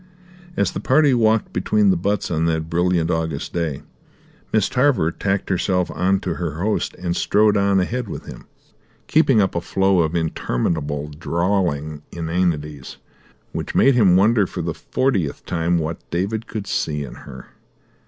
As 0.57 0.71
the 0.71 0.79
party 0.79 1.13
walked 1.13 1.53
between 1.53 1.91
the 1.91 1.95
butts 1.95 2.31
on 2.31 2.45
that 2.45 2.71
brilliant 2.71 3.11
August 3.11 3.53
day, 3.53 3.83
Miss 4.51 4.67
Tarver 4.67 5.11
tacked 5.11 5.49
herself 5.51 5.91
on 5.91 6.19
to 6.21 6.37
her 6.37 6.59
host 6.59 6.95
and 6.95 7.15
strode 7.15 7.55
on 7.55 7.79
ahead 7.79 8.07
with 8.09 8.25
him, 8.25 8.47
keeping 9.05 9.39
up 9.39 9.53
a 9.53 9.61
flow 9.61 9.99
of 9.99 10.15
interminable, 10.15 11.09
drawling 11.09 12.01
inanities, 12.11 12.97
which 13.51 13.75
made 13.75 13.93
him 13.93 14.15
wonder 14.15 14.47
for 14.47 14.63
the 14.63 14.73
fortieth 14.73 15.45
time 15.45 15.77
what 15.77 16.09
David 16.09 16.47
could 16.47 16.65
see 16.65 17.03
in 17.03 17.13
her. 17.13 17.49